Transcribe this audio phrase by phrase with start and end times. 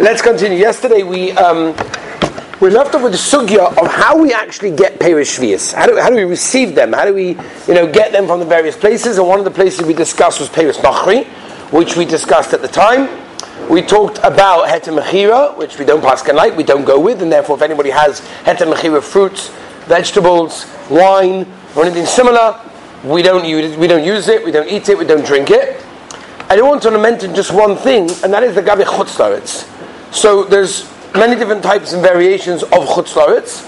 [0.00, 0.58] let's continue.
[0.58, 1.74] Yesterday we um,
[2.60, 5.72] we left off with the sugya of how we actually get Peiris.
[5.72, 6.92] How do, how do we receive them?
[6.92, 7.30] How do we,
[7.66, 9.18] you know, get them from the various places?
[9.18, 11.24] And one of the places we discussed was Peiris Nachri,
[11.72, 13.08] which we discussed at the time.
[13.68, 17.30] We talked about Heter Mechira, which we don't pass like, we don't go with, and
[17.30, 19.50] therefore if anybody has Heter Mechira fruits,
[19.86, 21.46] vegetables, wine,
[21.76, 22.58] or anything similar,
[23.04, 25.50] we don't use it, we don't use it, we don't eat it, we don't drink
[25.50, 25.84] it.
[26.48, 29.77] I don't want to mention just one thing, and that is the Gabi Chutzlaritz.
[30.10, 33.64] So there's many different types and variations of chutzlaritz.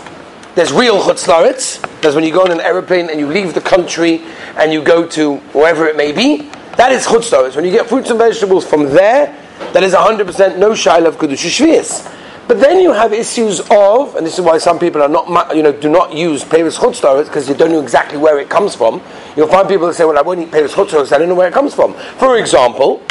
[0.54, 1.80] There's real chutzlaritz.
[2.00, 4.22] That's when you go on an aeroplane and you leave the country
[4.56, 6.48] and you go to wherever it may be.
[6.76, 7.56] That is chutzlaritz.
[7.56, 9.36] When you get fruits and vegetables from there,
[9.72, 12.16] that is 100% no shaila of kedusha shvius.
[12.48, 15.62] But then you have issues of, and this is why some people are not, you
[15.62, 19.00] know, do not use Peiris chutzlaritz because you don't know exactly where it comes from.
[19.36, 21.12] You'll find people that say, "Well, I won't eat Peiris chutzlaritz.
[21.12, 23.02] I don't know where it comes from." For example,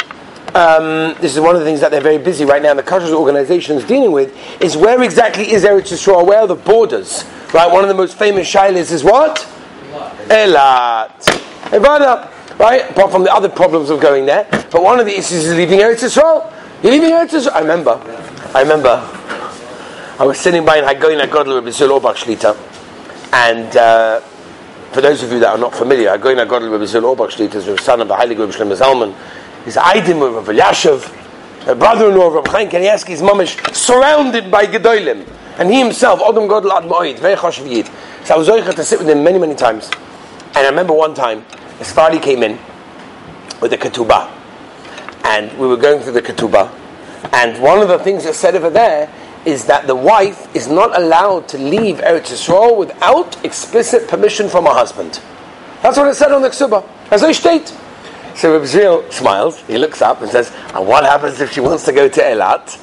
[0.55, 2.83] um, this is one of the things that they're very busy right now, and the
[2.83, 6.25] cultural organization is dealing with, is where exactly is Eretz Yisrael?
[6.25, 7.25] Where are the borders?
[7.53, 9.47] Right, one of the most famous shilas is what?
[10.27, 11.19] Elat.
[11.71, 12.31] Evada.
[12.59, 14.47] Right, apart from the other problems of going there.
[14.71, 16.51] But one of the issues is leaving Eretz Yisrael.
[16.83, 17.53] You're leaving Eretz Yisrael?
[17.53, 18.01] I remember.
[18.53, 19.19] I remember.
[20.19, 22.53] I was sitting by in Hagoyin Agodl with Zil Auerbach Shlita,
[23.31, 24.19] and uh,
[24.91, 27.67] for those of you that are not familiar, Hagoyin Agodl with Zil Auerbach Shlita is
[27.67, 29.15] the son of the Heilige Rebbe Shlomo Zalman,
[29.65, 34.65] his Aidim of Rav Elyashiv, a brother-in-law of Rav Chaim Kanievsky, is mamish surrounded by
[34.65, 35.27] Gedolim.
[35.57, 37.89] And he himself, Odom Godel Ad Moed, very choshev yid.
[38.25, 39.91] So I was zoicha to sit with him many, many times.
[40.55, 41.45] And I remember one time,
[41.79, 42.57] a Sephardi came in
[43.61, 44.31] with a ketubah.
[45.25, 46.73] And we were going through the ketubah.
[47.33, 49.13] And one of the things that said over there
[49.45, 54.65] is that the wife is not allowed to leave Eretz Yisrael without explicit permission from
[54.65, 55.21] her husband.
[55.81, 56.87] That's what it said on the ketubah.
[57.11, 57.75] As I state.
[58.39, 61.83] So Reb Zil smiles, he looks up and says, and what happens if she wants
[61.83, 62.79] to go to Elat?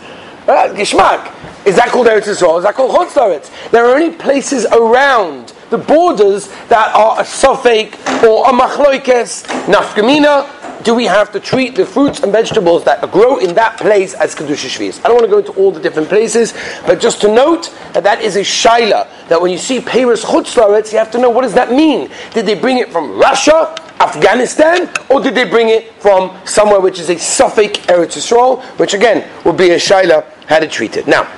[0.47, 1.67] Uh, Gishmak.
[1.67, 2.59] Is that called Eretz Yisrael?
[2.59, 7.97] Is that called Chutz There are only places around the borders that are a suffix
[8.23, 10.85] or a machloikes, nafkamina.
[10.85, 14.35] Do we have to treat the fruits and vegetables that grow in that place as
[14.35, 15.03] kedusha shvius?
[15.07, 16.53] I don't want to go into all the different places,
[16.87, 19.09] but just to note that that is a shaila.
[19.29, 22.11] That when you see Peiris chutzlaretz, you have to know what does that mean.
[22.35, 23.75] Did they bring it from Russia?
[24.01, 28.95] Afghanistan, or did they bring it from somewhere which is a suffix Eretz Yisrael, which
[28.95, 31.07] again would be a shaila how to treat it.
[31.07, 31.31] Now,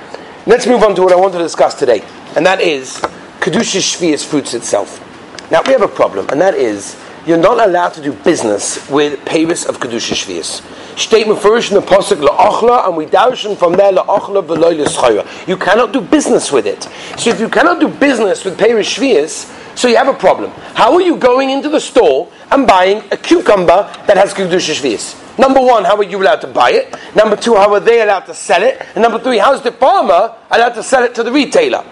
[0.45, 2.03] let's move on to what I want to discuss today,
[2.35, 2.97] and that is
[3.39, 5.05] kedusha shvius fruits itself.
[5.51, 6.95] Now we have a problem, and that is
[7.29, 10.65] you're not allowed to do business with Peiris of kedusha shvius.
[10.97, 15.93] Statement first in the pasuk la'achla, and we darshan from there la'achla v'loy You cannot
[15.93, 16.89] do business with it.
[17.19, 20.49] So if you cannot do business with Peiris shvius, so you have a problem.
[20.73, 25.37] How are you going into the store and buying a cucumber that has kedusha shvius?
[25.37, 26.97] Number one, how are you allowed to buy it?
[27.15, 28.81] Number two, how are they allowed to sell it?
[28.95, 31.85] And number three, how is the farmer allowed to sell it to the retailer?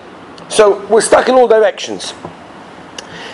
[0.49, 2.15] So we're stuck in all directions.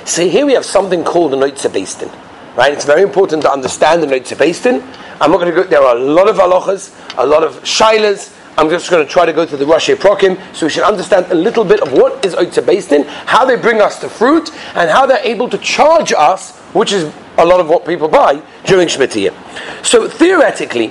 [0.06, 2.10] See, here we have something called a Noitze Beis Din.
[2.56, 2.74] Right?
[2.74, 4.82] It's very important to understand the Noitze Beis Din.
[5.22, 8.38] I'm not going to go, there are a lot of halachas, a lot of shilas,
[8.56, 11.32] I'm just going to try to go to the Rashi Prokim so we should understand
[11.32, 14.52] a little bit of what is Oitza Beis Din, how they bring us the fruit,
[14.76, 18.40] and how they're able to charge us, which is a lot of what people buy
[18.66, 19.34] during Shemitah.
[19.84, 20.90] So theoretically,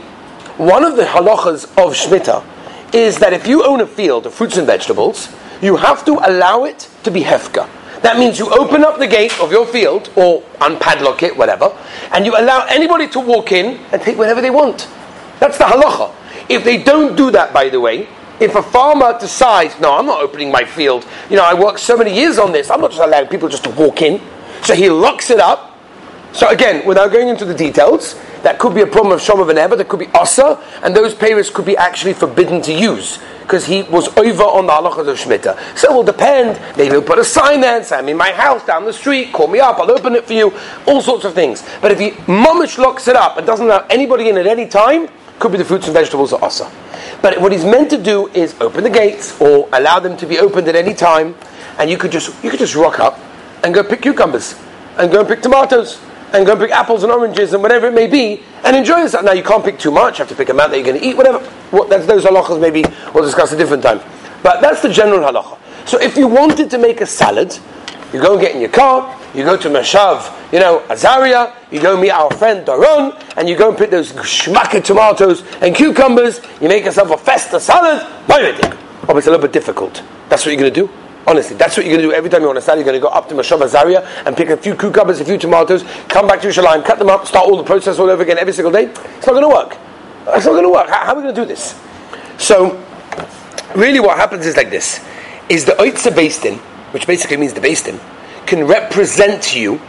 [0.57, 2.45] one of the halachas of Shemitah
[2.93, 5.29] is that if you own a field of fruits and vegetables,
[5.63, 7.69] you have to allow it to be hefka.
[8.03, 11.77] That means you open up the gate of your field, or unpadlock it, whatever,
[12.13, 14.89] and you allow anybody to walk in and take whatever they want.
[15.39, 16.13] That's the halacha.
[16.49, 18.09] If they don't do that, by the way,
[18.41, 21.97] if a farmer decides, no, I'm not opening my field, you know, I worked so
[21.97, 24.21] many years on this, I'm not just allowing people just to walk in.
[24.63, 25.79] So he locks it up.
[26.33, 29.59] So again, without going into the details, that could be a problem of Shom and
[29.59, 33.19] Eber, that could be Asa, and those payers could be actually forbidden to use
[33.53, 35.77] because he was over on the halachas of Shemitah.
[35.77, 36.59] So it will depend.
[36.75, 39.31] Maybe he'll put a sign there and say, I'm in my house down the street,
[39.31, 40.55] call me up, I'll open it for you,
[40.87, 41.63] all sorts of things.
[41.83, 45.11] But if he mamish locks it up and doesn't allow anybody in at any time,
[45.39, 46.73] could be the fruits and vegetables are asa.
[47.21, 50.39] But what he's meant to do is open the gates or allow them to be
[50.39, 51.35] opened at any time,
[51.79, 53.21] and you could just you could just rock up
[53.65, 54.59] and go pick cucumbers
[54.97, 56.01] and go and pick tomatoes
[56.33, 59.25] and go and pick apples and oranges and whatever it may be and enjoy yourself.
[59.25, 61.01] Now you can't pick too much; you have to pick a amount that you're going
[61.01, 61.17] to eat.
[61.17, 61.39] Whatever.
[61.71, 62.85] What, those halachas maybe
[63.15, 64.01] we'll discuss a different time.
[64.43, 65.59] But that's the general halacha.
[65.87, 67.57] So if you wanted to make a salad,
[68.13, 71.81] you go and get in your car, you go to Moshav, you know, Azaria, you
[71.81, 76.41] go meet our friend Daron, and you go and pick those schmacker tomatoes and cucumbers,
[76.61, 78.79] you make yourself a festa salad, it.
[79.09, 80.03] Oh, it's a little bit difficult.
[80.29, 81.02] That's what you're going to do?
[81.27, 82.79] Honestly, that's what you're going to do every time you want to salad.
[82.79, 85.39] You're going to go up to Moshav Azaria and pick a few cucumbers, a few
[85.39, 88.39] tomatoes, come back to Yerushalayim, cut them up, start all the process all over again
[88.39, 88.85] every single day.
[88.87, 89.79] It's not going to work.
[90.29, 90.89] It's not going to work.
[90.89, 91.79] How, how are we going to do this?
[92.39, 92.83] So,
[93.77, 95.05] really what happens is like this,
[95.49, 96.59] is the Oitza Beis Din,
[96.91, 98.01] which basically means the Beis Din,
[98.47, 99.81] can represent you,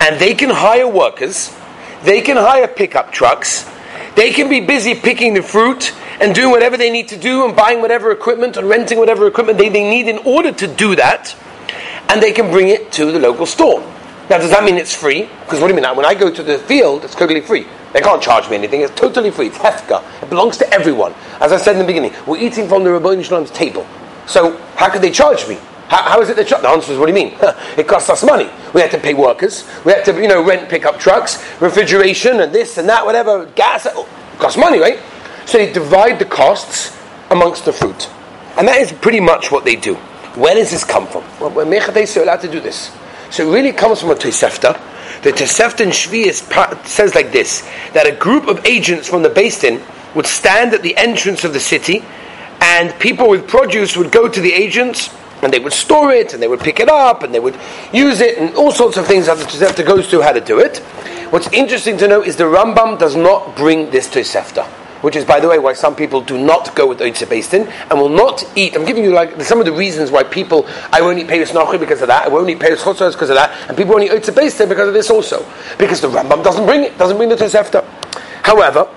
[0.00, 1.56] and they can hire workers,
[2.02, 3.68] they can hire pickup trucks,
[4.14, 7.56] they can be busy picking the fruit and doing whatever they need to do and
[7.56, 11.36] buying whatever equipment and renting whatever equipment they, they need in order to do that,
[12.08, 13.80] and they can bring it to the local store.
[14.28, 15.22] Now, does that mean it's free?
[15.22, 15.96] Because what do you mean?
[15.96, 17.66] When I go to the field, it's totally free.
[17.92, 18.80] They can't charge me anything.
[18.80, 19.46] It's totally free.
[19.46, 20.02] It's hefka.
[20.22, 21.14] It belongs to everyone.
[21.40, 23.86] As I said in the beginning, we're eating from the Rabbi Shalom's table.
[24.26, 25.54] So how could they charge me?
[25.88, 26.36] How, how is it?
[26.36, 27.38] The answer is, what do you mean?
[27.78, 28.50] it costs us money.
[28.74, 29.64] We have to pay workers.
[29.84, 33.86] We have to, you know, rent pickup trucks, refrigeration, and this and that, whatever, gas.
[33.86, 33.94] It
[34.38, 34.98] costs money, right?
[35.46, 36.96] So they divide the costs
[37.30, 38.10] amongst the fruit.
[38.56, 39.94] And that is pretty much what they do.
[40.34, 41.24] Where does this come from?
[41.40, 42.90] Well, when Mechadeh are allowed to do this.
[43.30, 44.80] So it really comes from a Tosefta.
[45.22, 46.32] The Tosefta in Shvi
[46.84, 47.62] says like this,
[47.92, 49.80] that a group of agents from the Din
[50.14, 52.04] would stand at the entrance of the city,
[52.60, 55.10] and people with produce would go to the agents,
[55.42, 57.56] and they would store it, and they would pick it up, and they would
[57.92, 60.58] use it, and all sorts of things that the Tosefta goes through how to do
[60.58, 60.78] it.
[61.30, 64.66] What's interesting to know is the Rambam does not bring this Tosefta
[65.06, 67.68] which is, by the way, why some people do not go with Oitze Beis Din
[67.68, 68.74] and will not eat.
[68.74, 71.78] I'm giving you like some of the reasons why people, I won't eat Peiris Nochi
[71.78, 74.10] because of that, I won't eat Peiris Chotzos because of that, and people won't eat
[74.10, 75.46] Oitze Beis Din because of this also.
[75.78, 77.84] Because the Rambam doesn't bring it, doesn't bring the Tosefta.
[78.42, 78.88] However,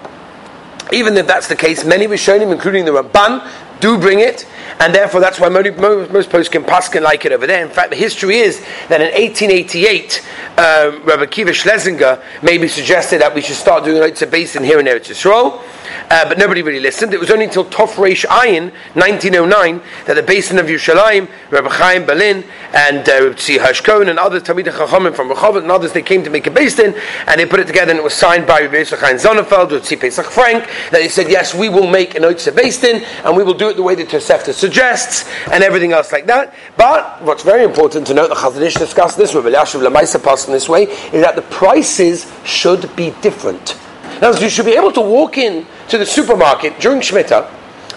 [0.92, 3.48] even if that's the case, many Rishonim, including the Ramban,
[3.80, 4.48] do bring it,
[4.80, 7.64] and therefore that's why most, most poskim paskin like it over there.
[7.64, 10.26] In fact, the history is that in 1888,
[10.58, 14.26] um, Rabbi Akiva Schlesinger maybe suggested that we should start doing it to
[14.58, 15.62] in here in Eretz Yisrael.
[16.10, 17.14] Uh, but nobody really listened.
[17.14, 21.70] It was only until Tov Reish Ayin, 1909, that the Beis Din of Yerushalayim, Rabbi
[21.70, 26.02] Chaim Berlin, and uh, Tzvi Hashkon, and other Talmid Chachamim from Rehovot and others, they
[26.02, 26.96] came to make a Beis Din,
[27.28, 30.02] and they put it together, and it was signed by Rabbi Yisrael Chaim Sonnenfeld, Tzvi
[30.02, 33.44] Pesach Frank, that they said, yes, we will make an Oitze Beis Din, and we
[33.44, 36.56] will do it the way the Tosefta suggests, and everything else like that.
[36.76, 40.48] But what's very important to note, the Chazon Ish discussed this, Rav Elyashiv Lamaisa passed
[40.48, 43.78] in this way, is that the prices should be different.
[44.22, 47.50] Now, you should be able to walk in to the supermarket during Shemitah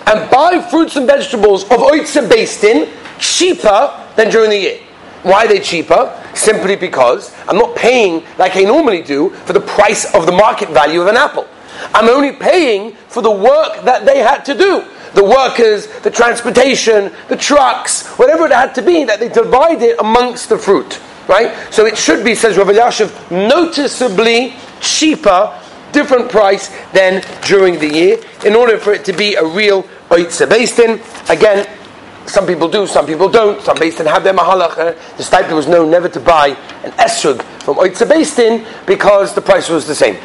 [0.06, 2.88] and buy fruits and vegetables of Oitze Beis Din
[3.18, 4.80] cheaper than during the year.
[5.22, 6.18] Why are they cheaper?
[6.34, 10.68] Simply because I'm not paying like I normally do for the price of the market
[10.70, 11.46] value of an apple.
[11.94, 14.84] I'm only paying for the work that they had to do.
[15.14, 19.98] The workers, the transportation, the trucks, whatever it had to be, that they divide it
[19.98, 21.00] amongst the fruit.
[21.28, 21.54] Right?
[21.72, 25.56] So it should be, says Rav Elyashiv, noticeably cheaper
[25.92, 30.46] different price than during the year in order for it to be a real oitze
[30.46, 31.00] Beis Din.
[31.28, 31.66] Again,
[32.26, 33.60] some people do, some people don't.
[33.62, 34.78] Some bastin have their mahalach.
[34.78, 36.48] Uh, the Steipler was known never to buy
[36.84, 40.16] an esrog from oitze Beis Din because the price was the same.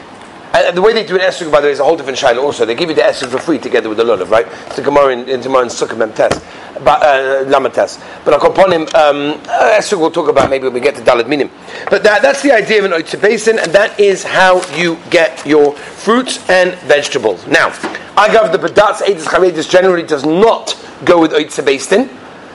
[0.53, 2.41] And the way they do an esrog, by the way, is a whole different shaila
[2.41, 2.65] also.
[2.65, 4.47] They give you the esrog for free together with the lulav, right?
[4.67, 6.43] It's the Gemara in, in tomorrow in Sukkah Mem test,
[6.83, 8.01] but uh, Lamates.
[8.23, 11.27] But upon him, um, uh, esrog we'll talk about maybe when we get to Daled
[11.27, 11.51] Minim.
[11.89, 14.97] But that, that's the idea of an oitze Beis Din, and that is how you
[15.09, 17.45] get your fruits and vegetables.
[17.47, 17.69] Now,
[18.15, 22.09] Agav, the Badatz Edis Charedis generally does not go with oitze Beis Din.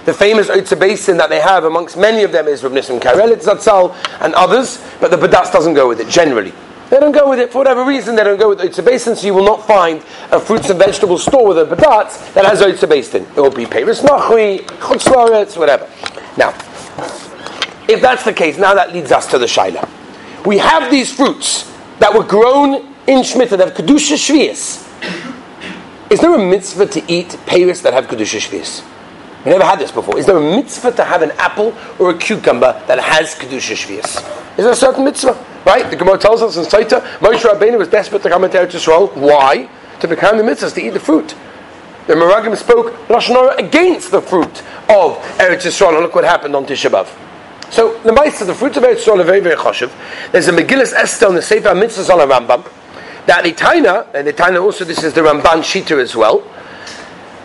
[0.04, 3.00] The famous Oitze Beis Din that they have amongst many of them is Rav Nissim
[3.00, 6.52] Karelitz Zatzal and others, but the Badatz doesn't go with it generally.
[6.92, 8.16] They don't go with it for whatever reason.
[8.16, 10.78] They don't go with Oitze Beis Din, so you will not find a fruits and
[10.78, 13.22] vegetable store with a badat that has Oitze Beis Din.
[13.22, 15.88] It will be Peiris Nachri, Chutzlaretz, whatever.
[16.36, 16.50] Now,
[17.88, 19.88] if that's the case, now that leads us to the Shaila.
[20.44, 22.74] We have these fruits that were grown
[23.06, 24.86] in Shemitah that have Kedusha Shvias.
[26.10, 28.84] Is there a mitzvah to eat Paris that have Kedusha Shvias?
[29.46, 30.18] We never had this before.
[30.18, 34.18] Is there a mitzvah to have an apple or a cucumber that has Kedusha Shvias?
[34.58, 35.51] Is there a certain mitzvah?
[35.64, 35.88] Right?
[35.88, 39.14] The Gemara tells us in Sotah, Moshe Rabbeinu was desperate to come into Eretz Yisrael.
[39.16, 39.68] Why?
[40.00, 41.36] To become the mitzvahs, to eat the fruit.
[42.08, 46.66] The Meraglim spoke Lashon against the fruit of Eretz Yisrael, and look what happened on
[46.66, 47.08] Tisha B'Av.
[47.70, 49.92] So the mitzvah, the fruits of Eretz Yisrael are very, very choshev.
[50.32, 52.68] There's a Megillas Esther on the Sefer Mitzvahs on a Rambam,
[53.26, 56.42] that the Taina, and the Taina also, this is the Ramban Shita as well,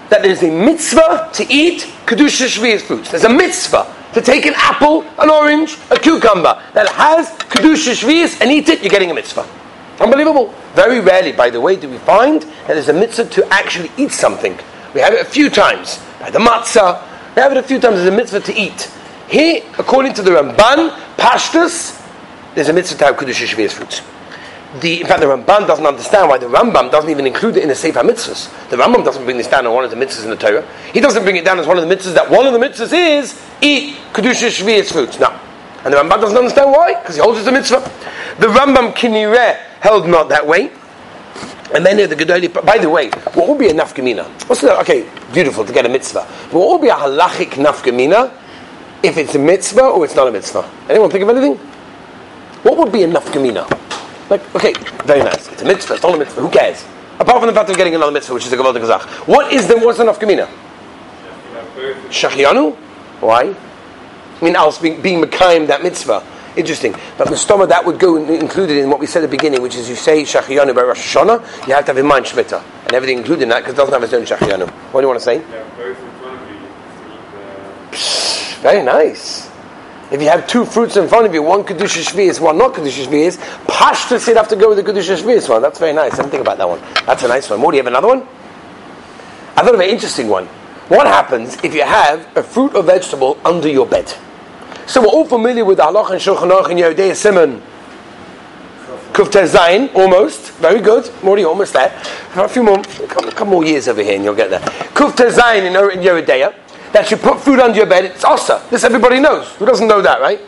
[0.10, 3.12] that there's a mitzvah to eat Kedusha Shvi'as fruits.
[3.12, 8.42] There's a mitzvah to take an apple, an orange, a cucumber that has kedusha shvius
[8.42, 9.48] and eat it, you're getting a mitzvah.
[10.00, 10.54] Unbelievable.
[10.74, 14.12] Very rarely, by the way, do we find that there's a mitzvah to actually eat
[14.12, 14.58] something.
[14.96, 17.00] We have it a few times by the matzah.
[17.36, 18.92] We have it a few times as a mitzvah to eat.
[19.28, 22.04] Here, according to the Ramban, Pashtus,
[22.56, 24.02] there's a mitzvah to have kedusha shvius fruits
[24.82, 27.70] the, in fact, the Ramban doesn't understand why the Rambam doesn't even include it in
[27.70, 28.70] the Sefer Mitzvahs.
[28.70, 30.68] The Rambam doesn't bring this down as one of the mitzvahs in the Torah.
[30.94, 32.94] He doesn't bring it down as one of the mitzvahs that one of the mitzvahs
[32.94, 35.20] is eat Kedusha Shvi'et's fruits.
[35.20, 35.30] No.
[35.84, 37.80] And the Rambam doesn't understand why, because he holds it's a mitzvah.
[38.40, 40.72] The Rambam Kinireh held not that way.
[41.74, 42.66] And then the Gedoli.
[42.66, 44.26] By the way, what would be a nafkamina?
[44.48, 45.10] What's the okay?
[45.34, 46.26] Beautiful to get a mitzvah.
[46.52, 48.34] But what would be a halachic nafkamina
[49.04, 50.70] if it's a mitzvah or it's not a mitzvah?
[50.90, 51.56] Anyone think of anything?
[52.64, 53.70] What would be a nafkamina?
[54.30, 54.74] Like, okay,
[55.06, 55.52] very nice.
[55.52, 55.96] It's a mitzvah.
[55.96, 56.42] It's not a mitzvah.
[56.42, 56.86] Who cares?
[57.20, 59.04] Apart from the fact of getting another mitzvah, which is a gavod kazach.
[59.28, 60.48] What is the what's the nafkamina?
[62.10, 62.78] Shachianu.
[63.20, 63.56] Why?
[64.40, 66.24] I mean, else being, being Mekayim, that mitzvah.
[66.56, 66.94] Interesting.
[67.18, 69.76] But Mustama, that would go in, included in what we said at the beginning, which
[69.76, 72.64] is you say Shachiyanu by Rosh Hashanah, you have to have in mind Shemitah.
[72.86, 74.68] And everything included in that because it doesn't have its own Shachiyanu.
[74.92, 75.44] What do you want to say?
[77.92, 79.48] Psh, very nice.
[80.10, 83.06] If you have two fruits in front of you, one Kedusha Shvi'is, one not Kedusha
[83.06, 85.62] Shvi'is, Pashtus you'd have to go with the Kedusha Shvi'is one.
[85.62, 86.14] That's very nice.
[86.14, 86.82] I didn't think about that one.
[87.06, 87.60] That's a nice one.
[87.60, 88.22] More, do you have another one?
[89.56, 90.48] I thought of an interesting one.
[90.90, 94.14] What happens if you have a fruit or vegetable under your bed?
[94.86, 97.62] So we're all familiar with the and shulchan aruch and Yehuda Siman.
[99.14, 100.52] Zayin, almost.
[100.54, 101.12] Very good.
[101.22, 101.92] More almost there.
[102.36, 104.62] A few more, a couple, more years over here and you'll get there.
[104.96, 106.56] Kufter Zayin in, Yoreh Deah,
[106.94, 108.66] that you put food under your bed, it's asa.
[108.70, 109.50] This everybody knows.
[109.56, 110.40] Who doesn't know that, right?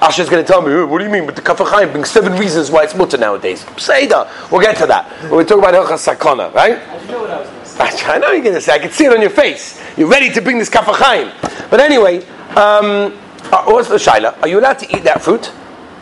[0.00, 1.26] Asher's going to tell me, oh, what do you mean?
[1.26, 3.66] But the Kaf HaChaim brings seven reasons why it's mutter nowadays.
[3.76, 4.30] Seder.
[4.52, 5.10] We'll get to that.
[5.22, 7.59] When We're talking about Hilchas Sakana, right?
[7.80, 8.72] I know you're going to say.
[8.72, 9.80] I can see it on your face.
[9.96, 11.70] You're ready to bring this Kaf HaChaim.
[11.70, 12.18] But anyway,
[12.50, 13.16] um,
[13.52, 14.40] uh, what's the shaila?
[14.42, 15.50] Are you allowed to eat that fruit?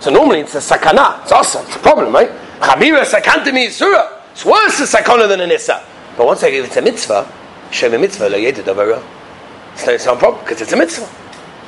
[0.01, 1.23] So normally it's a sakana.
[1.23, 1.65] It's awesome.
[1.67, 2.31] It's a problem, right?
[2.61, 4.23] Chabira sakantami surah.
[4.33, 5.85] It's worse a sakana than an issa.
[6.17, 7.33] But once I give it a mitzvah,
[7.71, 9.03] shem a mitzvah lo
[9.77, 11.09] So it's not a problem because it's a mitzvah.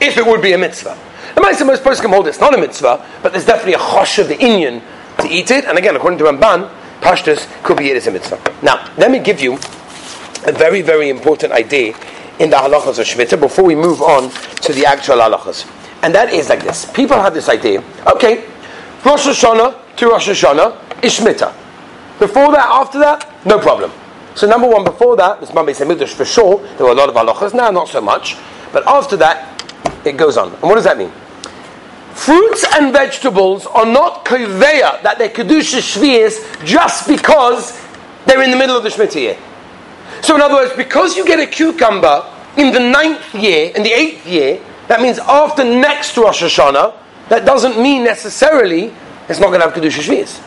[0.00, 0.98] If it would be a mitzvah.
[1.34, 4.18] The most most person can hold it's not a mitzvah, but there's definitely a chosh
[4.18, 4.82] of the Inyan
[5.20, 5.64] to eat it.
[5.64, 8.40] And again, according to Ramban, pashtus could be it as a mitzvah.
[8.62, 9.58] Now, let me give you
[10.46, 11.94] a very, very important idea
[12.38, 14.30] in the halachas of Shemitah before we move on
[14.62, 15.70] to the actual halachas.
[16.02, 16.90] And that is like this.
[16.92, 18.46] People have this idea, okay,
[19.04, 21.54] Rosh Hashanah to Rosh Hashanah is Shemitah.
[22.18, 23.92] Before that, after that, no problem.
[24.34, 27.14] So number one, before that, this Mambei Semidrash for sure, there were a lot of
[27.14, 28.36] halachas, now not so much.
[28.72, 29.62] But after that,
[30.06, 30.52] it goes on.
[30.52, 31.12] And what does that mean?
[32.14, 37.78] Fruits and vegetables are not koveya, that they're kedusha shvias, just because
[38.26, 39.38] they're in the middle of the Shemitah year.
[40.22, 42.24] So, in other words, because you get a cucumber
[42.56, 46.94] in the ninth year, in the eighth year, that means after next Rosh Hashanah,
[47.28, 48.92] that doesn't mean necessarily
[49.28, 50.42] it's not going to have Kedusha Shvi'is.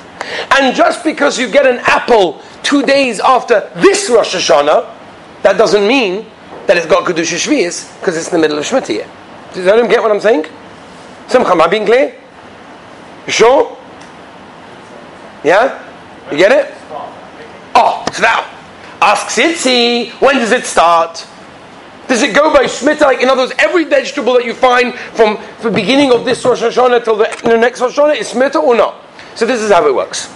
[0.52, 4.90] And just because you get an apple two days after this Rosh Hashanah,
[5.44, 6.26] that doesn't mean
[6.68, 9.10] that it's got Kedusha Shvi'is because it's in the middle of Shemitah year.
[9.54, 10.46] Does anyone get what I'm saying?
[11.28, 12.14] Simcha, am I being clear?
[13.26, 13.78] You sure?
[15.44, 15.80] Yeah?
[16.32, 16.74] You get it?
[17.76, 18.53] Oh, so now
[19.04, 21.28] Ask Sitzi, when does it start?
[22.08, 23.02] Does it go by Shemitah?
[23.02, 26.62] Like, in other words, every vegetable that you find from the beginning of this Rosh
[26.62, 28.96] Hashanah till the, the next Rosh Hashanah is Shemitah or not?
[29.36, 30.34] So this is how it works.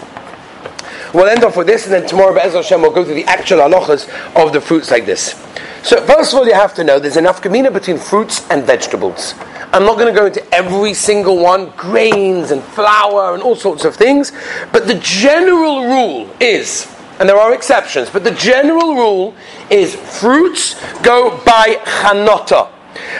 [1.13, 3.59] We'll end off with this, and then tomorrow, Be'ez Hashem, we'll go through the actual
[3.59, 5.29] halachas of the fruits like this.
[5.81, 9.33] So, first of all, you have to know there's enough kamina between fruits and vegetables.
[9.71, 13.85] I'm not going to go into every single one, grains and flour and all sorts
[13.85, 14.33] of things,
[14.73, 19.35] but the general rule is and there are exceptions, but the general rule
[19.69, 22.69] is fruits go by chanota.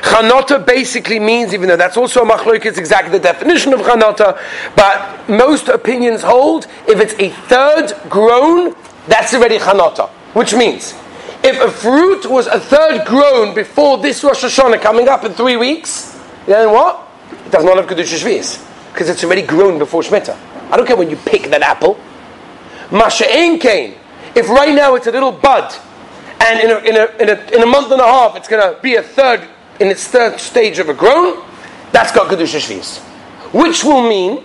[0.02, 4.40] Chanota basically means, even though that's also a machloik, it's exactly the definition of chanota,
[4.76, 8.76] but most opinions hold if it's a third grown,
[9.08, 10.10] that's already chanota.
[10.34, 10.94] Which means,
[11.44, 15.58] if a fruit was a third grown before this Rosh Hashanah coming up in three
[15.58, 17.08] weeks, then what?
[17.46, 20.38] It does not have Kedusha Shvi'is, because it's already grown before Shemitah.
[20.72, 22.00] I don't care when you pick that apple.
[22.90, 23.96] Masha'en Kain.
[24.36, 25.74] If right now it's a little bud,
[26.42, 28.62] and in a, in a, in a, in a month and a half it's going
[28.62, 29.48] to be a third,
[29.80, 31.44] in its third stage of a grown,
[31.92, 33.00] that's got Kedusha Shviz.
[33.54, 34.44] Which will mean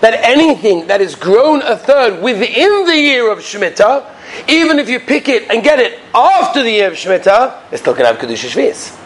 [0.00, 4.06] that anything that is grown a third within the year of Shemitah,
[4.48, 7.94] even if you pick it and get it after the year of Shemitah, it's still
[7.94, 8.96] going to have Kedusha Shviz.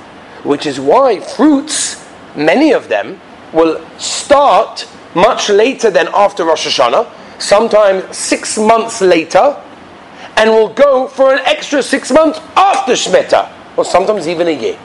[0.44, 3.20] Which is why fruits, many of them,
[3.52, 9.60] will start much later than after Rosh Hashanah sometimes six months later,
[10.36, 14.78] and will go for an extra six months after Shemitah, or sometimes even a year.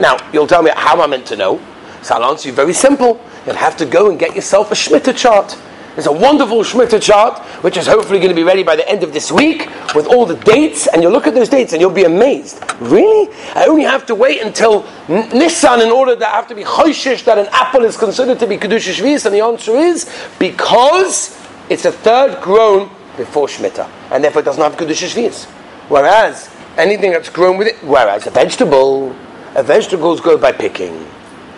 [0.00, 1.60] Now, you'll tell me how am I'm meant to know.
[2.02, 3.20] So I'll answer you very simple.
[3.46, 5.56] You'll have to go and get yourself a Shemitah chart.
[5.94, 9.02] There's a wonderful Shemitah chart, which is hopefully going to be ready by the end
[9.02, 11.90] of this week with all the dates, and you'll look at those dates and you'll
[11.90, 12.64] be amazed.
[12.80, 13.28] Really?
[13.54, 17.36] I only have to wait until Nissan in order to have to be choishish that
[17.36, 21.38] an apple is considered to be Kedusha Shvius, and the answer is because
[21.68, 25.44] it's a third grown before Shemitah, and therefore it doesn't have Kedusha Shvius.
[25.88, 29.14] Whereas anything that's grown with it, whereas a vegetable,
[29.54, 31.06] a vegetables grow by picking.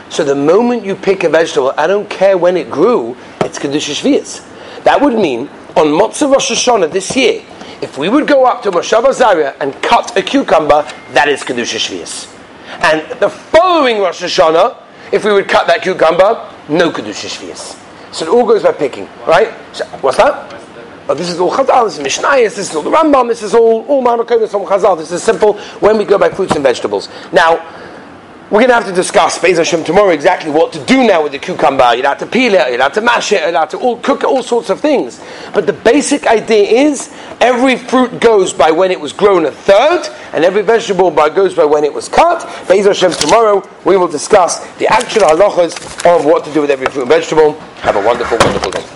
[0.09, 3.95] So the moment you pick a vegetable, I don't care when it grew, it's Kedusha
[3.95, 4.45] Shvius.
[4.85, 7.45] That would mean on Motzah Rosh Hashanah this year,
[7.85, 11.77] If we would go up to Moshav Azaria and cut a cucumber, that is Kedusha
[11.77, 12.33] Shvius.
[12.81, 14.81] And the following Rosh Hashanah,
[15.13, 17.84] if we would cut that cucumber, no Kedusha Shvius.
[18.15, 19.51] So it all goes by picking, right?
[20.01, 20.53] What's that?
[21.09, 23.55] Oh, this is all Chazal, this is Mishnayos, this is all the Rambam, this is
[23.55, 24.97] all, all Mamakonis from Chazal.
[24.97, 27.09] This is simple when we go by fruits and vegetables.
[27.33, 27.57] Now,
[28.51, 31.33] we're going to have to discuss Beis Hashem tomorrow exactly what to do now with
[31.33, 31.95] the cucumber.
[31.95, 34.23] You'll have to peel it, you'll have to mash it, you'll have to all, cook
[34.23, 35.21] all sorts of things.
[35.55, 40.07] But the basic idea is every fruit goes by when it was grown a third,
[40.35, 42.43] and every vegetable by, goes by when it was cut.
[42.69, 45.75] Beis Hashem tomorrow we will discuss the actual halachas
[46.15, 47.55] of what to do with every fruit and vegetable.
[47.81, 48.95] Have a wonderful, wonderful day.